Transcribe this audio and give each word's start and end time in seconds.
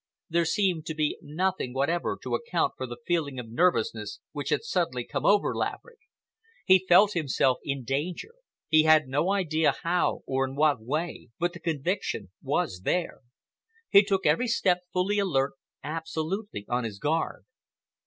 There 0.31 0.45
seemed 0.45 0.87
to 0.87 0.95
be 0.95 1.19
nothing 1.21 1.75
whatever 1.75 2.17
to 2.23 2.33
account 2.33 2.73
for 2.75 2.87
the 2.87 2.97
feeling 3.05 3.37
of 3.37 3.51
nervousness 3.51 4.19
which 4.31 4.49
had 4.49 4.63
suddenly 4.63 5.03
come 5.05 5.27
over 5.27 5.53
Laverick. 5.55 5.99
He 6.65 6.87
felt 6.89 7.13
himself 7.13 7.59
in 7.63 7.83
danger—he 7.83 8.81
had 8.81 9.07
no 9.07 9.31
idea 9.31 9.75
how, 9.83 10.21
or 10.25 10.43
in 10.47 10.55
what 10.55 10.81
way—but 10.81 11.53
the 11.53 11.59
conviction 11.59 12.31
was 12.41 12.81
there. 12.83 13.19
He 13.91 14.01
took 14.01 14.25
every 14.25 14.47
step 14.47 14.79
fully 14.91 15.19
alert, 15.19 15.51
absolutely 15.83 16.65
on 16.67 16.83
his 16.83 16.97
guard. 16.97 17.45